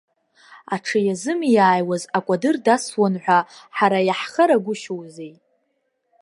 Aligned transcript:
Аҽы 0.73 0.99
иазымиааиуаз 1.03 2.03
акәадыр 2.17 2.55
дасуан 2.65 3.15
ҳәа, 3.23 3.39
ҳара 3.77 3.99
иаҳхарагәышьоузеи. 4.07 5.33